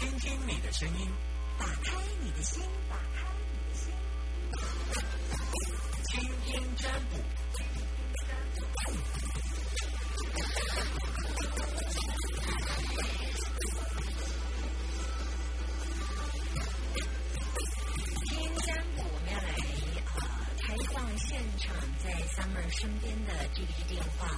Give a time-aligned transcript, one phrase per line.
[0.00, 1.06] 听听你的声音，
[1.58, 1.92] 打开
[2.22, 3.92] 你的心，打开你的心，
[6.08, 7.18] 听听占卜。
[18.24, 19.52] 听占卜，我们要来
[20.14, 20.18] 呃
[20.62, 24.34] 开放现场在 Summer 身边的这个电话，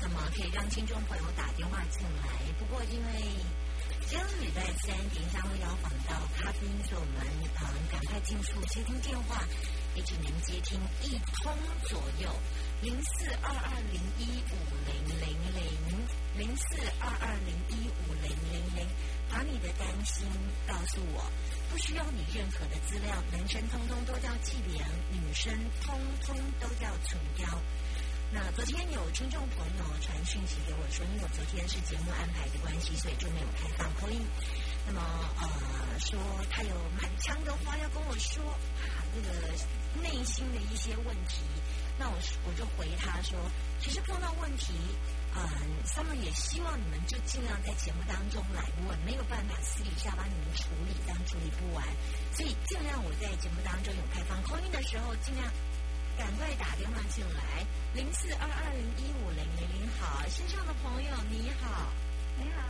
[0.00, 2.32] 那么可以让听众朋友打电话进来。
[2.58, 3.12] 不过因为
[4.08, 7.26] 今天礼拜三，等一下会邀访到咖啡因，所以我们
[7.58, 9.42] 嗯赶快进入接听电话，
[9.96, 12.30] 也只能接听一通左右，
[12.82, 14.54] 零四二二零一五
[14.86, 15.26] 零零
[15.58, 15.66] 零
[16.38, 18.86] 零四二二零一五零零零，
[19.28, 20.24] 把你的担心
[20.68, 21.28] 告诉我，
[21.72, 25.52] 不需要你任何的资料，男生通通都叫伎俩，女生
[25.82, 27.58] 通通都叫唇膏。
[28.32, 34.20] 那昨天有听众朋友传讯息给我说，因为我昨天是节目安排的关系，所以就没有开放口音。
[34.86, 35.00] 那么
[35.40, 36.18] 呃，说
[36.50, 38.44] 他有满腔的话要跟我说
[38.82, 39.30] 啊，这个
[40.02, 41.42] 内心的一些问题。
[41.98, 43.38] 那我我就回他说，
[43.80, 44.74] 其实碰到问题，
[45.34, 45.42] 嗯、
[45.94, 51.86] 他们也希望你们就尽量在节目当中来问，没有办法私底下帮你们处理，但处理不完，
[52.34, 55.46] 所以尽量我在节目当中有开放口音的时候，尽量。
[56.18, 57.64] 赶快打电话进来，
[57.94, 61.92] 零四二二零一五零零零好，线上的朋友你好，
[62.38, 62.62] 你好，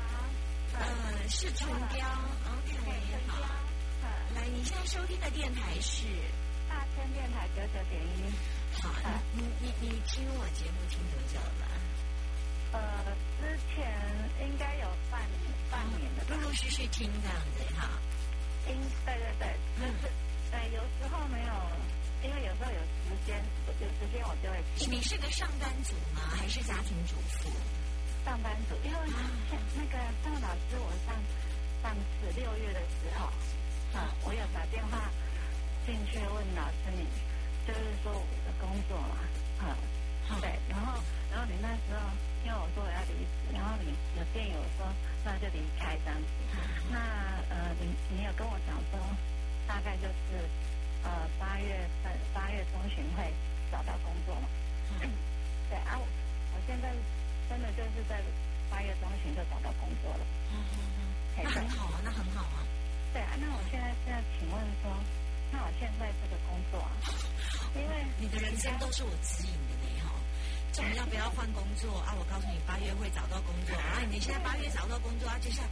[0.79, 2.07] 呃，是陈彪
[2.45, 2.75] ，OK，
[3.29, 3.39] 好，
[4.35, 6.05] 来，你现在收听的电台是
[6.69, 8.33] 大千电台九九点一。
[8.81, 8.91] 好，
[9.33, 11.67] 你你你你听我节目听多久了？
[12.73, 12.79] 呃，
[13.41, 13.95] 之前
[14.41, 15.23] 应该有半
[15.71, 16.49] 半年的吧陆？
[16.49, 17.89] 陆续续听这样子哈，
[24.89, 26.23] 你是个上班族吗？
[26.39, 27.51] 还是家庭主妇？
[28.25, 28.99] 上班族，因为
[29.75, 31.15] 那个上老师，我上
[31.83, 33.27] 上次六月的时候，
[33.99, 35.11] 啊，我有打电话
[35.85, 37.03] 进去问老师你，
[37.67, 39.27] 就是说我的工作嘛，
[39.59, 39.75] 啊，
[40.41, 41.99] 对，然后然后你那时候
[42.47, 44.87] 因为我说我要离职，然后你有建议我说
[45.25, 46.31] 那就离开这样子，
[46.91, 46.99] 那
[47.51, 48.99] 呃你你有跟我讲说
[49.67, 50.47] 大概就是
[51.03, 53.27] 呃八月份八月中旬会
[53.71, 54.47] 找到工作嘛，
[55.69, 56.93] 对啊我我现在
[57.49, 58.21] 真的就是在
[58.71, 60.25] 八月中旬就找到工作了，
[61.37, 62.63] 嘿那很好啊，那很好啊。
[63.13, 64.93] 对啊，那我现在是要请问说，
[65.51, 66.93] 那我现在这个工作啊，
[67.75, 70.13] 因为你的人生都是我指引的呢哈。
[70.77, 72.13] 我们要不要换工作啊？
[72.19, 74.05] 我告诉你，八月会找到工作啊！
[74.11, 75.69] 你现在八月找到工作啊，接下来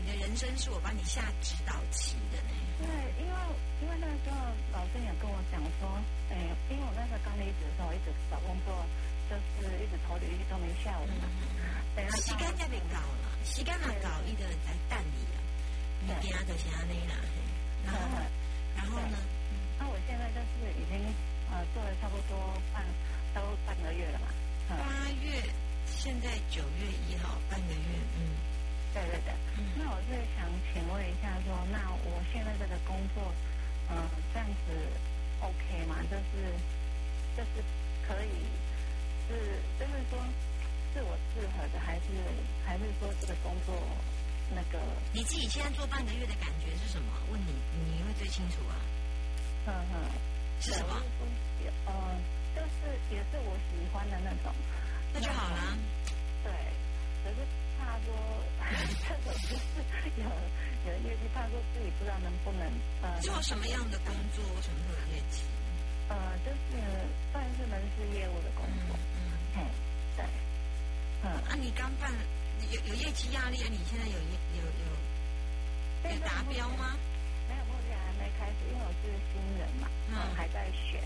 [0.00, 2.52] 你的人生是我帮你下指导棋的呢。
[2.80, 2.88] 对，
[3.20, 3.36] 因为
[3.82, 4.36] 因为那个时候
[4.72, 5.88] 老师也跟我讲说，
[6.32, 6.36] 哎，
[6.72, 8.72] 因为我那时候刚离职的时候，一直找工作，
[9.28, 11.28] 就是一直投履历都没下文嘛。
[11.94, 15.36] 对，然后时间也未到了，时间若到，伊就来等你啦。
[16.00, 17.14] 物件就是安尼啦。
[17.20, 17.36] 嘿
[17.84, 18.00] 然后，
[18.76, 19.16] 然后呢？
[19.78, 20.96] 那我现在就是已经
[21.50, 22.36] 呃做了差不多
[22.72, 22.84] 半
[23.34, 24.28] 都半个月了嘛。
[24.70, 25.42] 嗯，八月，
[25.86, 28.36] 现在九月一号，半个月，嗯
[28.94, 29.32] 对对对。
[29.58, 29.64] 嗯。
[29.78, 33.32] 那我是想请问一下说，那我现在这个工作，
[33.90, 34.72] 嗯、这样子
[35.40, 35.96] OK 吗？
[36.10, 36.50] 就是
[37.36, 37.62] 就是
[38.06, 38.44] 可以，
[39.28, 40.18] 是就是说
[40.92, 42.06] 是我适合的，还是
[42.66, 43.74] 还是说这个工作
[44.54, 44.78] 那个，
[45.12, 47.12] 你自己现在做半个月的感觉是什么？
[47.30, 47.52] 问你，
[47.84, 48.74] 你会最清楚啊。
[49.66, 50.10] 嗯哼，
[50.60, 51.00] 是什么？
[51.86, 51.92] 呃，
[52.56, 54.52] 就是也是我喜欢的那种。
[55.12, 55.76] 那就好啦。
[56.42, 56.50] 对，
[57.22, 57.36] 可是
[57.80, 58.12] 怕说
[59.24, 59.54] 这是
[60.20, 60.24] 有
[60.86, 62.62] 有业绩，怕说自己不知道能不能
[63.02, 64.44] 呃做什么样的工作？
[64.54, 65.42] 为什么会有业绩？
[66.08, 66.78] 呃，就是
[67.32, 68.96] 算是门市业务的工作。
[69.16, 69.18] 嗯
[69.54, 69.62] 嘿，
[70.16, 70.24] 对，
[71.22, 72.12] 嗯，啊，你刚办
[72.70, 73.66] 有有业绩压力啊？
[73.70, 76.96] 你现在有业有有有达标吗？
[77.48, 81.00] 没有，目前还没开始，因为我是新人嘛，嗯嗯，还在学，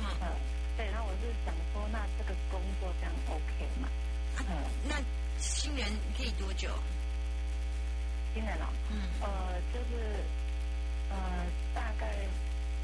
[0.00, 0.28] 嗯嗯，
[0.76, 3.88] 对，然后我是想说，那这个工作这样 OK 嘛？
[4.36, 4.52] 啊嗯，
[4.88, 4.94] 那
[5.38, 5.86] 新人
[6.16, 6.68] 可以多久？
[8.34, 9.28] 新人哦，嗯呃，
[9.72, 10.20] 就是
[11.10, 11.16] 呃，
[11.74, 12.12] 大概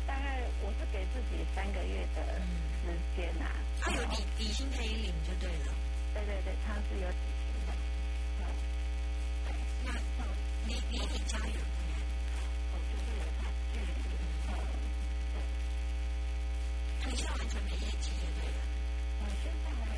[0.06, 2.46] 大概我是给自己三个月的嗯，
[2.84, 5.74] 时间呐、啊，他有底底薪可以领就对了。
[6.14, 7.72] 对对对，他是有底薪的，
[8.40, 8.44] 嗯，
[9.84, 9.92] 那
[10.66, 11.92] 离离你家远不远？
[12.72, 13.84] 我就是有他距离，
[14.48, 14.54] 嗯，
[17.02, 18.60] 那你现在完全没业绩就对了。
[19.20, 19.91] 我现在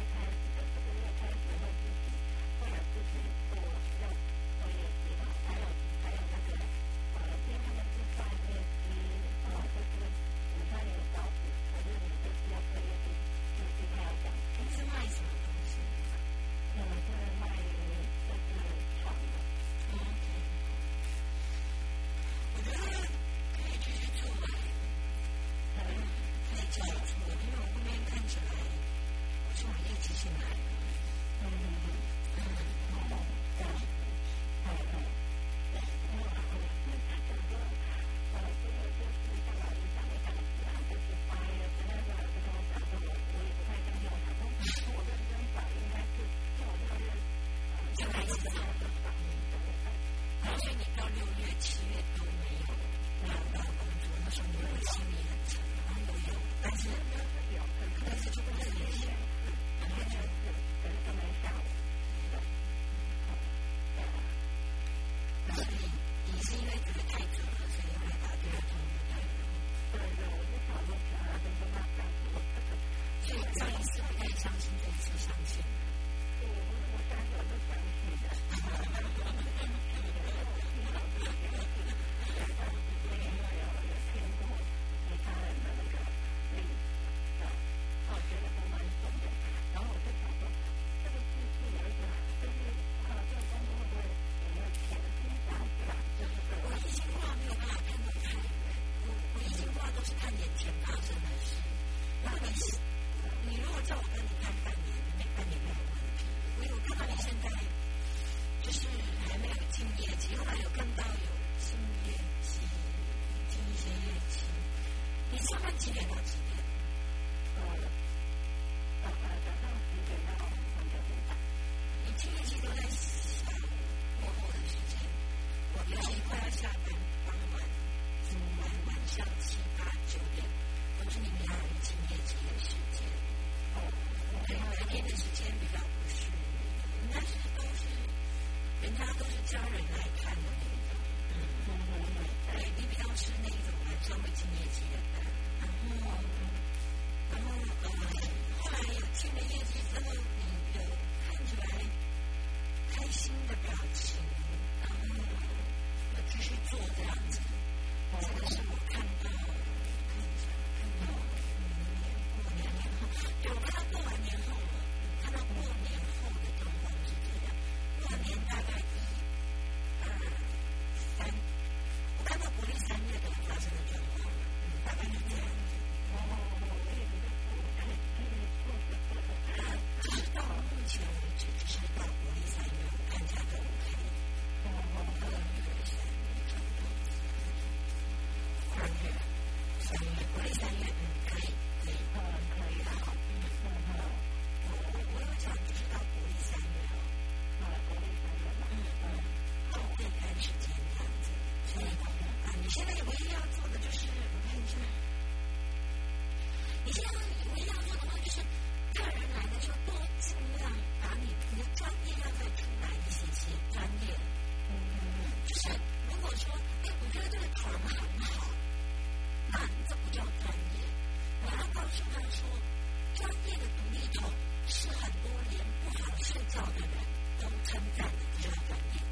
[227.75, 229.03] 称赞你，你就很肯定。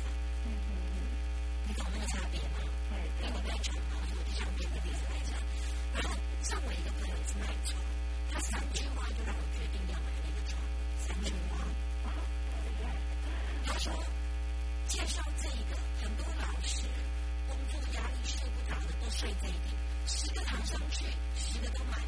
[0.46, 1.02] 嗯嗯，
[1.66, 2.62] 你懂那个差别吗？
[2.90, 5.34] 对，那个卖床，我就想举个例子来讲。
[5.94, 7.82] 然后像我一个朋友是卖床，
[8.30, 10.62] 他三句话就让我决定要买那个床，
[11.00, 11.66] 三句话。
[13.64, 13.92] 他说，
[14.86, 16.86] 介绍这一个，很多老师
[17.48, 19.74] 工作压力睡不着的都睡这一点，
[20.06, 21.98] 十个床上去，十个都买。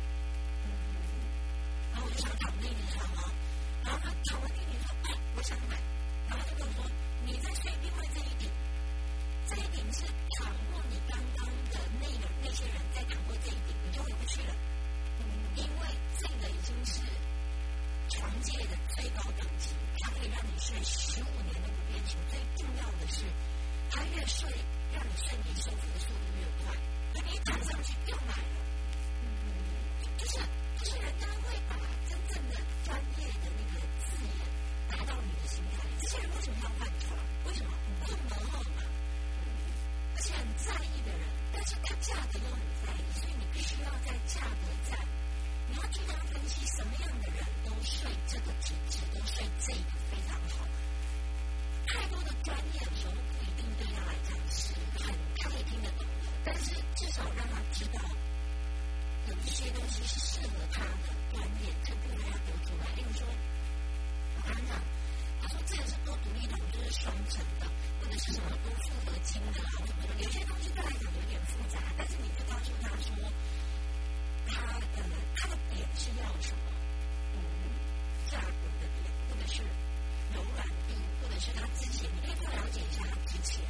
[81.45, 83.61] 是他自己你可以多了解一下他之前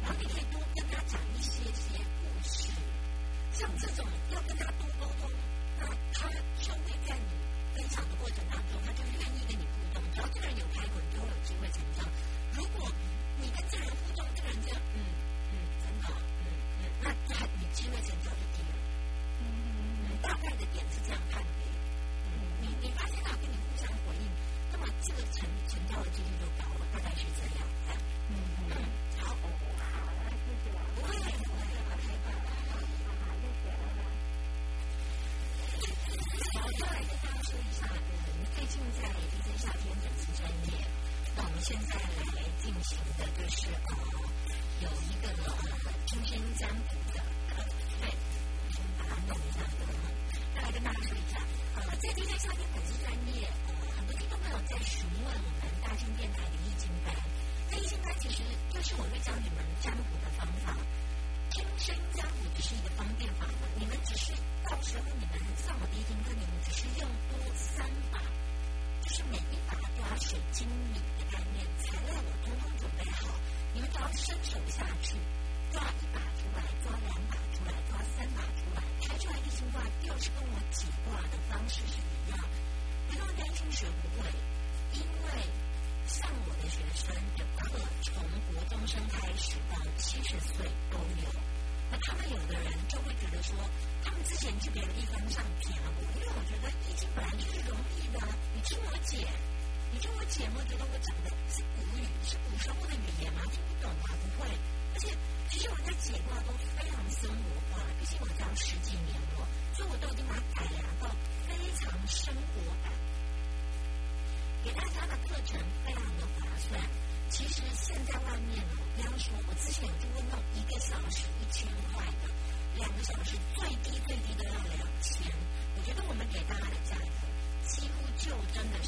[0.00, 2.72] 然后你可以多跟他讲一些些故事
[3.52, 5.28] 像这种要跟他多沟通
[5.78, 5.84] 那
[6.16, 6.30] 他
[6.64, 7.28] 就会在你
[7.76, 12.08] 分享的过程当中他就愿意跟你互动只要这个人有开口你都有机会成交
[12.56, 12.90] 如果
[13.36, 15.04] 你跟这个人互动这个人就嗯
[15.52, 16.48] 嗯很好嗯
[16.80, 18.72] 嗯那他有机会成交就低了
[19.40, 21.48] 嗯嗯嗯大概的点是这样看的
[52.40, 53.46] 夏天本是专业，
[53.94, 57.12] 很多听众朋友在询问我们大金电台的易经班。
[57.68, 58.40] 那易经班其实
[58.72, 60.72] 就是我会教你们占卜的方法，
[61.50, 63.44] 天生占卜只是一个方便法。
[63.76, 64.32] 你们只是
[64.64, 68.24] 到时候你们上我的易经课，你们只是用多三把，
[69.04, 73.36] 就是每一把都要水晶米的概念，材料我通通准备好，
[73.74, 74.80] 你们只要伸手一下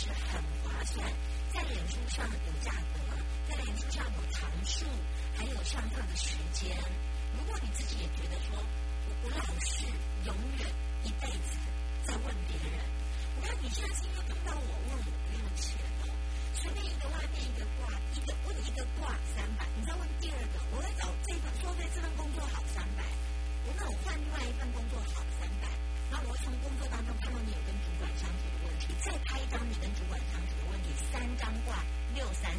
[0.03, 1.07] 是很划算。
[1.55, 2.99] 在脸书上有价格，
[3.49, 4.85] 在脸书上有堂数，
[5.37, 6.77] 还有上课的时间。
[7.39, 9.87] 如果你自己也觉得说，我我老是
[10.27, 10.67] 永远
[11.05, 11.55] 一辈子
[12.03, 12.83] 在问别人，
[13.37, 16.11] 我看你现在是因为碰到我问我不用钱哦，
[16.53, 23.07] 随便一个外面一个挂一个问一个挂三百，你再问第二个，我在找这份说在这份工作好三百，
[23.67, 25.47] 我那我换另外一份工作好三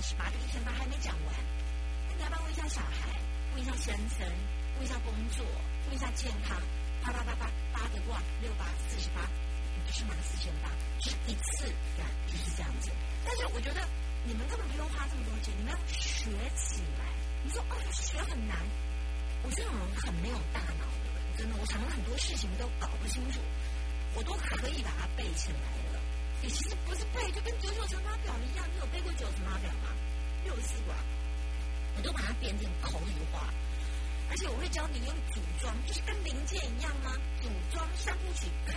[0.04, 1.34] 十八，这一千八还没讲完，
[2.10, 3.08] 那你要不要问一下小孩，
[3.56, 4.28] 问一下先生，
[4.76, 5.46] 问一下工作，
[5.88, 6.60] 问一下健康，
[7.02, 9.24] 啪啪啪啪八个哇六八四十八，
[9.74, 10.68] 你就是拿四千八，
[11.00, 12.92] 是一次干就是这样子。
[13.24, 13.80] 但是我觉得
[14.28, 16.28] 你们根本不用花这么多钱，你们要学
[16.60, 17.08] 起来。
[17.46, 18.60] 你说哦，学很难，
[19.44, 23.40] 我这种人很没有大脑的人，真的，我常常很多事情都搞不清楚，
[24.16, 25.64] 我都可以把它背起来
[26.44, 29.96] 你其实不是背，就跟九九乘法表一样，你有背过九乘法表吗？
[30.44, 30.94] 六四卦，
[31.96, 33.48] 我都把它变成口语化，
[34.30, 37.16] 而且我会教你用组装，就是跟零件一样吗？
[37.42, 38.74] 组装三部曲，咔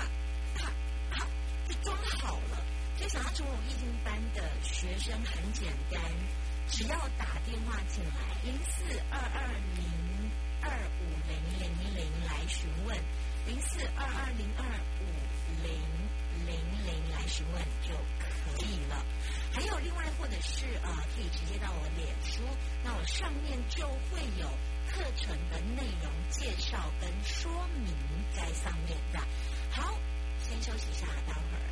[0.54, 0.70] 咔
[1.10, 1.26] 咔，
[1.66, 2.62] 就装好了。
[2.96, 6.00] 所以想要成为我易经班的学生很简单，
[6.70, 10.30] 只要打电话进来零四二二零
[10.62, 10.70] 二
[11.02, 12.96] 五零零零来询问，
[13.46, 14.64] 零四二二零二
[15.00, 15.06] 五
[15.62, 15.72] 零
[16.46, 19.04] 零零来询问就可以了。
[19.52, 22.42] 还有另外或者是呃可以直接到我脸书
[22.84, 24.46] 那我上面就会有
[24.90, 27.50] 课程的内容介绍跟说
[27.84, 27.94] 明
[28.34, 29.20] 在上面的。
[29.70, 29.96] 好
[30.40, 31.65] 先休息一下待会儿。